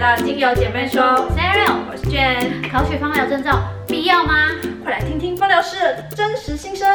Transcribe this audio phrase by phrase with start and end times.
[0.00, 4.48] 到精油姐妹说，我是 Ariel，我是娟，考取芳疗证照必要吗？
[4.82, 6.88] 快来听听芳疗师的真实心声。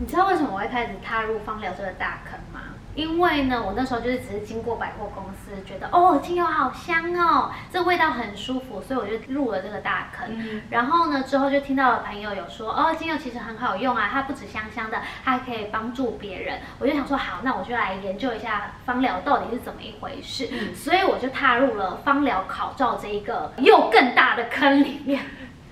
[0.00, 2.62] 你知道为什么我会开始踏入芳疗这个大坑吗？
[2.94, 10.26] 因为呢，我那时候就是只是经过百货公司，觉得哦，精油好香哦，这味道很舒服，所以我就入了这个大坑。
[10.30, 16.58] 嗯然后呢，之后就听到了朋友有说，哦，精油其实很好用啊，它不止香香的，它还可以帮助别人。
[16.78, 20.48] 我就想说，好，那我就来研究一下芳疗到底是怎么一回事。
[20.52, 25.22] 嗯所以我就踏入了芳疗考照这一个又更大的坑里面。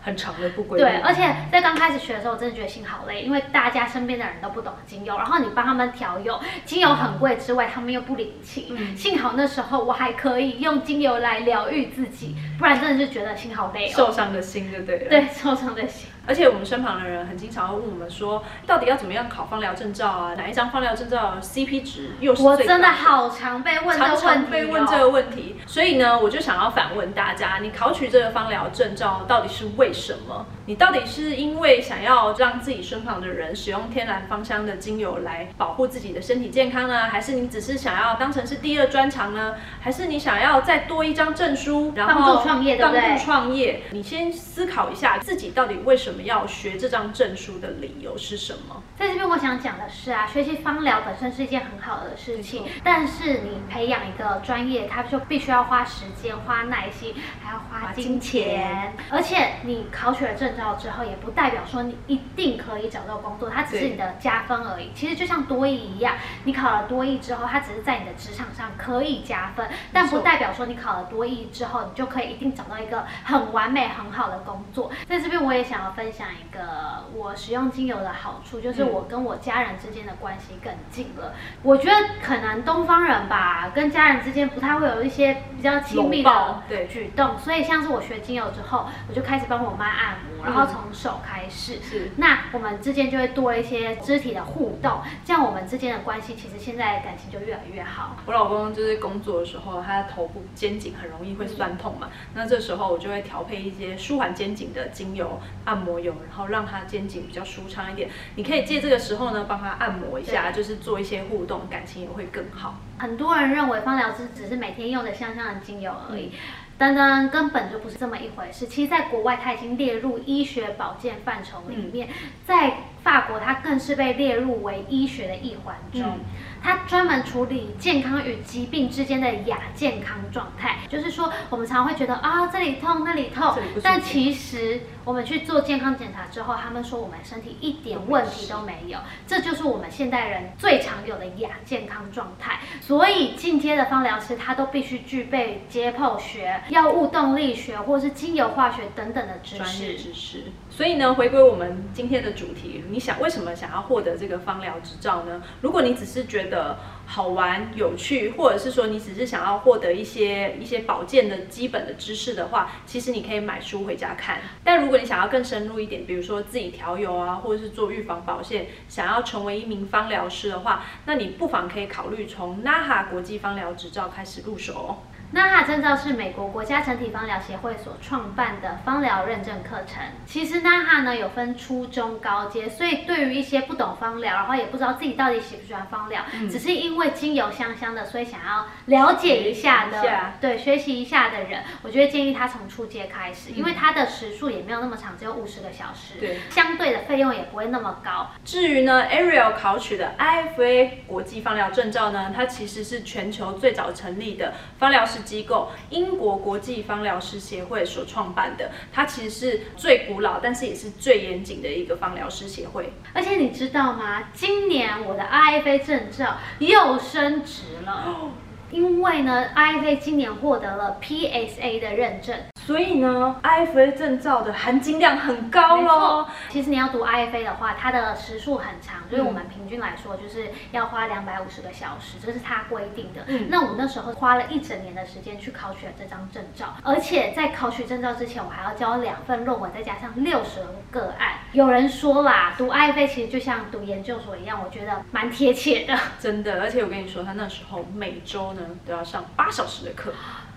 [0.03, 0.85] 很长的不规律。
[0.85, 8.67] 对，而且在刚开始学的时候，我真的觉得心好累，因为大家身边的人都不懂精油，然后你帮他们调油，精油很贵之外，他们又不领情。
[8.71, 13.93] 嗯幸好那时候我还可以用精油来疗愈自己，不然真的是觉得心好累哦。
[13.95, 15.09] 受伤的心就对了。
[15.09, 16.09] 对，受伤的心。
[16.29, 20.35] 而且我们身旁的人很经常会问我们说，到底要怎么样考放疗证照啊？
[20.37, 30.45] 哪一张放疗证照 CP 值又是最高我真的好常被问这常个问题、哦，常被问这个问题，所以呢，我就想要反问大家：你考取这个放疗证照到底是为什么？
[30.69, 37.09] 你到底是因为想要让自己身旁的人使用天然芳香的精油来保护自己的身体健康呢？
[37.09, 39.55] 还是你只是想要当成是第二专长呢？
[39.81, 48.83] 还是你想要再多一张证书，然后帮助创业帮助创业，你先思考一下自己到底为什么要学这张证书的理由是什么？
[48.99, 58.93] 在这边我想讲的是啊，学习芳疗本身是一件很好的事情，但是你培养一个专业，它就必须要花时间、花耐心，还要花金钱。
[59.09, 64.91] 而且你考取了证照之后，也不代表说你一定可以找到工作，它只是你的加分而已。
[64.95, 74.91] 其实就像多益一样，你考了多益之后，它只是在你的职场上可以加分，但不代表说你考了多益之后，你就可以一定找到一个很完美、很好的工作。
[75.09, 81.33] 在这边我也想要分享一个我使用精油的好处，就是嗯我跟我家人之间的关系更近了。
[81.63, 91.81] 我觉得可能东方人吧，跟家人之间不太会有一些比较亲密的举动，所以像是我学精油之后，我就开始帮我妈按摩，然后从手开始。
[91.83, 98.17] 是那我们之间就会多一些肢体的互动，这样我们之间的关系其实现在感情就越来越好。
[98.27, 108.09] 我老公就是工作的时候，他的头部肩颈很容易会酸痛嘛，那这时候我就会调配一些舒缓肩颈的精油、按摩油，然后让他肩颈比较舒畅一点。
[108.37, 112.75] 你可以借这个时候呢，帮他按摩一下，就是做一些互动，感情也会更好。
[112.99, 116.33] 很多人认为芳疗师只是每天用的香香的精油而已，
[116.79, 118.67] 噔噔，根本就不是这么一回事。
[118.67, 122.09] 其实，在国外它已经列入医学保健范畴里面，
[122.47, 122.75] 在
[123.09, 126.03] 法国它更是被列入为医学的一环中。
[126.03, 126.21] 嗯
[126.61, 142.59] 它专门处理健康与疾病之间的亚健康状态，就是说我们常会觉得啊这里痛那里痛但其实我们去做健康检查之后，他们说我们身体一点问题都没有，这就是我们现代人最常有的亚健康状态。
[142.81, 149.97] 所以进阶的方疗师他都必须具备解剖学、药物动力学或是精油化学等等的知专业识。
[149.97, 150.45] 知识。
[150.69, 155.43] 所以呢，回归我们今天的主题，你想为什么想要获得这个芳疗执照呢？
[155.61, 164.41] 如果你只是觉得好玩、有趣，或者是说你只是想要获得一些一些保健的基本的知识的话，其实你可以买书回家看。
[164.63, 174.91] 但如果你想要更深入一点，比如说自己调油啊，或者是做预防保健，想要成为一名芳疗师的话，那你不妨可以考虑从 NAHA 国际芳疗执照开始入手哦。
[175.31, 180.03] 那它证照是美国国家整体芳疗协会所创办的芳疗认证课程。
[180.27, 186.49] 其实 NAHA 呢有分初中高阶，所以对于一些不懂芳疗，然后也不知道自己到底喜不喜欢芳疗，嗯。
[186.49, 193.57] 只是因为精油香香的，所以想要了解一下的，对，学习一下的人，我觉得建议他从初阶开始，嗯。
[193.57, 198.31] 因为它的时数也没有那么长，只有五十个小时，对，相对的费用也不会那么高。
[198.45, 208.71] 至于呢，Ariel 考取的 IFA 国际芳疗证照呢，它其实是全球最早成立的芳疗师机构——英国国际芳疗师协会所创办的。
[208.93, 212.93] 它其实是最古老，但是也是最严谨的一个芳疗师协会。
[213.13, 214.25] 而且你知道吗？
[214.33, 218.33] 今年我的 IFA 证照又升职了，
[218.71, 222.37] 因为呢，IFA 今年获得了 PSA 的认证。
[222.69, 233.23] 所以呢，IFA 证照的含金量很高没喽。，其实你要读 IFA 的话，它的时数很长，所以我们平均来说就是要花两百五十个小时，这是它规定的。
[233.29, 241.39] 嗯那我那时候花了一整年的时间去考取了这张证照，而且在考取证照之前，我还要交两份论文，再加上六十个个案。
[241.53, 245.99] 有人说啦，读 IFA 其实就像读研究所一样，我觉得蛮贴切的。
[246.21, 250.13] 真的，而且我跟你说，他那时候每周呢都要上八小时的课，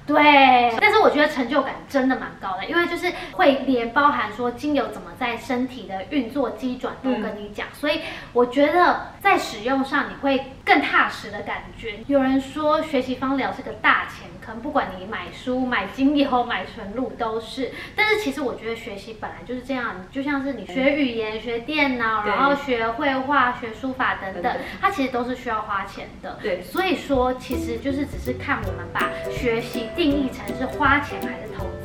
[0.08, 8.02] 对，但是我觉得成就感真的蛮高的，因为就是会连包含说精油怎么在身体的运作机转都跟你讲，所以
[8.34, 12.00] 我觉得在使用上你会更踏实的感觉。
[12.08, 17.74] 有人说学习芳疗是个大钱坑，不管你买书、买精油、买纯露都是。
[17.94, 26.40] 但是其实我觉得学习本来就是这样，就像是你学语言、学电脑，然后学绘画、学书法等等，它其实都是需要花钱的。
[26.42, 31.81] 对，所以说其实就是只是看我们把学习定义成是花钱还是投资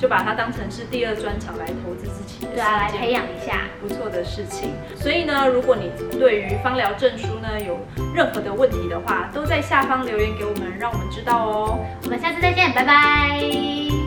[0.00, 4.70] 就把它当成是第二专场来投资自己的对啊，来培养一下，不错的事情。
[4.96, 7.78] 所以呢，如果你对于芳疗证书呢有
[8.14, 11.78] 任何的问题的话，都在下方留言给我们，让我们知道哦。
[12.04, 13.99] 我们下次再见，拜拜。